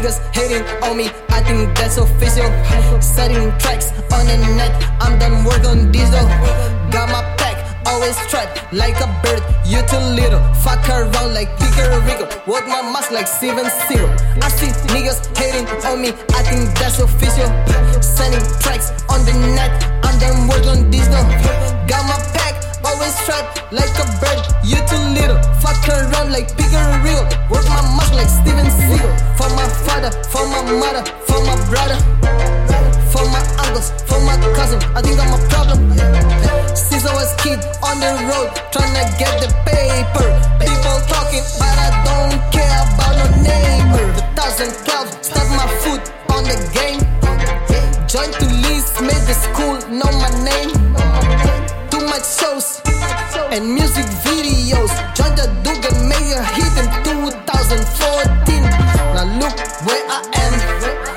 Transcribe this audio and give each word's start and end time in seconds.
niggas 0.00 0.18
hating 0.34 0.64
on 0.82 0.96
me, 0.96 1.10
I 1.28 1.42
think 1.44 1.76
that's 1.76 1.98
official. 1.98 2.48
Setting 3.00 3.52
tracks 3.58 3.92
on 4.12 4.24
the 4.26 4.36
net, 4.56 4.72
I'm 5.00 5.18
done 5.18 5.44
work 5.44 5.64
on 5.64 5.92
diesel. 5.92 6.24
Got 6.90 7.08
my 7.12 7.22
pack, 7.36 7.56
always 7.86 8.16
strapped 8.16 8.72
like 8.72 8.96
a 9.00 9.08
bird. 9.22 9.42
You 9.66 9.82
too 9.88 10.00
little, 10.16 10.40
fuck 10.64 10.88
around 10.88 11.34
like 11.34 11.52
Picker 11.58 12.00
Rico. 12.08 12.24
Work 12.50 12.66
my 12.66 12.82
mask 12.82 13.10
like 13.10 13.26
Steven 13.26 13.66
Seagal. 13.66 14.08
I 14.42 14.48
see 14.48 14.72
niggas 14.88 15.20
hating 15.36 15.68
on 15.84 16.00
me, 16.00 16.08
I 16.32 16.42
think 16.48 16.72
that's 16.78 16.98
official. 16.98 17.48
Sending 18.00 18.40
tracks 18.60 18.92
on 19.10 19.24
the 19.26 19.34
net, 19.52 19.72
I'm 20.04 20.18
done 20.18 20.48
work 20.48 20.66
on 20.66 20.90
diesel. 20.90 21.12
Got 21.84 22.08
my 22.08 22.16
pack, 22.32 22.56
always 22.84 23.14
strapped 23.20 23.70
like 23.72 23.92
a 24.00 24.06
bird. 24.20 24.40
You 24.64 24.80
too 24.88 25.04
little, 25.12 25.36
fuck 25.60 25.69
around 25.90 26.32
like 26.32 26.48
Picker 26.56 26.84
Rico. 27.02 27.26
Work 27.50 27.66
my 27.68 27.82
mask 27.98 28.14
like 28.14 28.30
Steven 28.30 28.66
Seagal. 28.66 29.10
For 29.36 29.50
my 29.58 29.66
father, 29.86 30.10
for 30.30 30.46
my 30.46 30.62
mother, 30.62 31.02
for 31.26 31.40
my 31.44 31.56
brother. 31.68 31.98
For 33.10 33.24
my 33.34 33.42
uncles, 33.66 33.90
for 34.06 34.20
my 34.22 34.36
cousin, 34.54 34.78
I 34.94 35.02
think 35.02 35.18
I'm 35.18 35.34
a 35.34 35.40
problem. 35.48 35.90
Since 36.76 37.06
I 37.06 37.14
was 37.14 37.34
kid 37.42 37.58
on 37.82 37.98
the 37.98 38.12
road, 38.30 38.54
trying 38.70 38.94
to 38.94 39.04
get 39.18 39.34
the 39.42 39.50
paper. 39.66 40.26
People 40.62 40.98
talking, 41.10 41.44
but 41.58 41.74
I 41.74 41.90
don't 42.06 42.38
care 42.52 42.99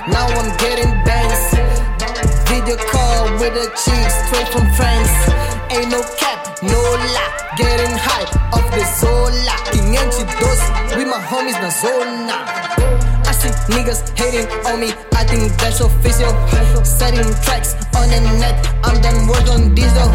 Now 0.07 0.27
I'm 0.27 0.51
getting 0.57 0.91
bangs. 1.07 1.55
Video 2.49 2.75
call 2.91 3.31
with 3.39 3.55
a 3.55 3.67
chick 3.71 4.09
straight 4.27 4.49
from 4.49 4.67
France. 4.75 5.15
Ain't 5.71 5.89
no 5.91 6.03
cap, 6.19 6.61
no 6.61 6.75
lie. 6.75 7.31
Getting 7.55 7.95
high 7.95 8.27
off 8.51 8.67
the 8.75 8.83
Zola. 8.99 9.55
512 9.71 10.97
with 10.97 11.07
my 11.07 11.21
homies 11.23 11.55
na 11.63 11.69
zona. 11.69 12.35
I 13.25 13.31
see 13.31 13.49
niggas 13.71 14.03
hating 14.17 14.47
on 14.67 14.79
me, 14.81 14.91
I 15.15 15.23
think 15.23 15.55
that's 15.57 15.79
official. 15.79 16.31
Setting 16.83 17.31
tracks 17.41 17.75
on 17.95 18.09
the 18.11 18.19
net, 18.43 18.59
I'm 18.83 18.99
done 19.01 19.27
work 19.27 19.47
on 19.49 19.73
diesel. 19.73 20.09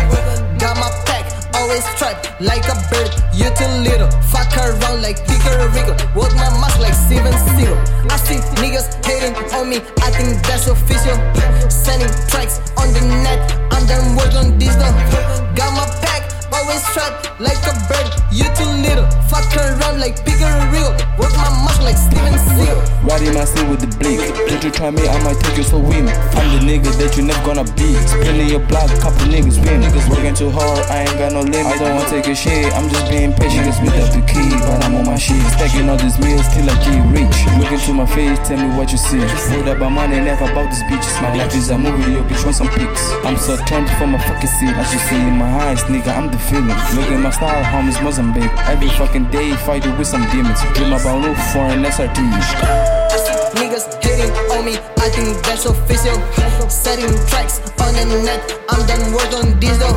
Got 0.60 0.76
my 0.76 0.90
pack, 1.08 1.17
always 1.58 1.84
strapped 1.94 2.40
like 2.40 2.64
a 2.70 2.76
bird. 2.90 3.10
You 3.34 3.50
too 3.58 3.70
little, 3.82 4.10
fuck 4.30 4.50
around 4.56 5.02
like 5.02 5.18
Picker 5.26 5.58
Rico. 5.74 5.94
Work 6.14 6.34
my 6.34 6.50
mask 6.62 6.78
like 6.78 6.94
Steven 6.94 7.34
Seagal. 7.54 7.78
I 8.10 8.16
see 8.16 8.38
niggas 8.62 8.88
hating 9.04 9.34
on 9.54 9.68
me, 9.68 9.78
I 10.02 10.10
think 10.14 10.38
that's 10.46 10.66
official. 10.66 11.18
Sending 11.70 12.10
tracks 12.30 12.62
on 12.78 12.92
the 12.94 13.02
net, 13.24 13.40
I'm 13.72 13.86
done 13.86 14.16
work 14.16 14.34
on 14.34 14.58
diesel. 14.58 14.90
Got 15.58 15.74
my 15.74 15.86
pack, 16.02 16.22
always 16.52 16.82
strapped 16.90 17.40
like 17.40 17.60
a 17.66 17.74
bird. 17.90 18.08
You 18.30 18.46
too 18.54 18.70
little, 18.86 19.06
fuck 19.26 19.50
around 19.56 20.00
like 20.00 20.24
Picker 20.24 20.50
Rico. 20.70 20.94
Work 21.18 21.34
my 21.34 21.50
mask 21.66 21.82
like 21.82 21.98
Steven 21.98 22.34
Seagal. 22.54 22.78
Riding 23.08 23.34
my 23.34 23.44
sleeve 23.44 23.68
with 23.68 23.80
the 23.80 23.90
bleak. 23.98 24.37
Did 24.58 24.64
you 24.64 24.70
try 24.74 24.90
me? 24.90 25.06
I 25.06 25.14
might 25.22 25.38
take 25.38 25.54
you 25.54 25.62
so 25.62 25.78
me. 25.78 26.02
I'm 26.02 26.50
the 26.50 26.58
nigga 26.66 26.90
that 26.98 27.14
you 27.14 27.22
never 27.22 27.38
gonna 27.46 27.62
be. 27.78 27.94
Spinning 28.10 28.50
your 28.50 28.58
block, 28.66 28.90
couple 28.98 29.30
niggas 29.30 29.54
win. 29.62 29.86
Niggas 29.86 30.10
working 30.10 30.34
too 30.34 30.50
hard, 30.50 30.82
I 30.90 31.06
ain't 31.06 31.14
got 31.14 31.30
no 31.30 31.46
limit. 31.46 31.62
I 31.62 31.78
don't 31.78 31.94
wanna 31.94 32.10
take 32.10 32.26
your 32.26 32.34
shit, 32.34 32.66
I'm 32.74 32.90
just 32.90 33.06
being 33.06 33.30
patient. 33.38 33.70
Niggas 33.70 34.02
up 34.02 34.10
the 34.10 34.22
key, 34.26 34.50
but 34.58 34.82
I'm 34.82 34.98
on 34.98 35.06
my 35.06 35.14
shit. 35.14 35.38
Stacking 35.54 35.86
all 35.86 35.94
these 35.94 36.18
meals 36.18 36.42
till 36.50 36.66
I 36.66 36.74
get 36.82 36.98
rich. 37.14 37.38
Look 37.54 37.70
into 37.70 37.94
my 37.94 38.06
face, 38.10 38.34
tell 38.50 38.58
me 38.58 38.66
what 38.74 38.90
you 38.90 38.98
see. 38.98 39.22
Worried 39.54 39.78
about 39.78 39.94
money, 39.94 40.18
never 40.18 40.50
about 40.50 40.74
these 40.74 40.82
bitches. 40.90 41.14
My 41.22 41.30
life 41.38 41.54
is 41.54 41.70
a 41.70 41.78
movie, 41.78 42.18
yo, 42.18 42.26
bitch, 42.26 42.42
want 42.42 42.58
some 42.58 42.70
pics. 42.74 43.14
I'm 43.22 43.38
so 43.38 43.54
turned 43.62 43.86
for 43.94 44.10
my 44.10 44.18
fucking 44.18 44.50
seat. 44.58 44.74
As 44.74 44.90
you 44.90 44.98
see 45.06 45.22
in 45.22 45.38
my 45.38 45.70
eyes, 45.70 45.86
nigga, 45.86 46.10
I'm 46.10 46.34
the 46.34 46.40
feeling. 46.50 46.74
Look 46.98 47.06
at 47.14 47.20
my 47.22 47.30
style, 47.30 47.62
homies, 47.62 48.02
Mozambique. 48.02 48.50
Every 48.66 48.90
fucking 48.98 49.30
day, 49.30 49.54
fighting 49.62 49.94
with 49.94 50.10
some 50.10 50.26
demons. 50.34 50.58
Dream 50.74 50.98
about 50.98 51.22
roof 51.22 51.38
for 51.54 51.62
an 51.70 51.86
SRT. 51.86 53.37
Niggas 53.54 54.02
hating 54.02 54.30
on 54.52 54.64
me, 54.64 54.76
I 54.98 55.08
think 55.10 55.44
that's 55.44 55.64
official. 55.64 56.16
Setting 56.68 57.08
tracks 57.28 57.67
on 57.80 57.94
the 57.94 58.04
net, 58.24 58.42
I'm 58.68 58.86
done 58.86 59.12
work 59.12 59.32
on 59.34 59.58
diesel. 59.60 59.92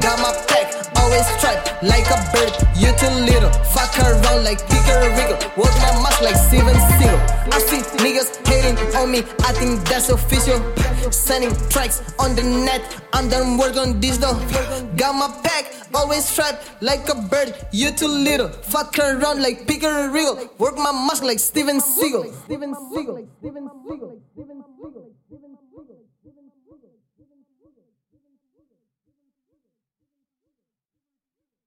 Got 0.00 0.18
my 0.20 0.32
pack, 0.48 0.72
always 0.96 1.26
strapped 1.38 1.82
like 1.82 2.06
a 2.08 2.18
bird. 2.32 2.52
You 2.76 2.92
too 2.96 3.12
little, 3.26 3.50
fuck 3.72 3.92
around 3.98 4.44
like 4.44 4.60
Picker 4.68 5.00
Rico. 5.16 5.36
Work 5.56 5.74
my 5.80 5.92
mask 6.02 6.22
like 6.22 6.36
Steven 6.36 6.74
Seagal. 6.96 7.20
I 7.52 7.58
see 7.58 7.82
niggas 8.02 8.30
hating 8.46 8.76
on 8.96 9.10
me, 9.12 9.20
I 9.44 9.52
think 9.52 9.84
that's 9.88 10.08
official. 10.08 10.60
Sending 11.10 11.50
tracks 11.68 12.02
on 12.18 12.36
the 12.36 12.42
net, 12.42 12.82
I'm 13.12 13.28
done 13.28 13.58
work 13.58 13.76
on 13.76 14.00
diesel. 14.00 14.34
Got 14.96 15.14
my 15.14 15.28
pack, 15.42 15.72
always 15.94 16.24
strapped 16.24 16.82
like 16.82 17.08
a 17.08 17.14
bird. 17.14 17.54
You 17.72 17.90
too 17.90 18.08
little, 18.08 18.48
fuck 18.48 18.98
around 18.98 19.42
like 19.42 19.66
Picker 19.66 20.10
Rico. 20.10 20.50
Work 20.58 20.76
my 20.76 20.92
mask 20.92 21.22
like 21.22 21.38
Steven 21.38 21.80
Seagal. 21.80 22.32
Steven 22.44 22.74
Seagal. 22.74 23.28
Steven 23.40 23.68
Seagal. 23.86 24.09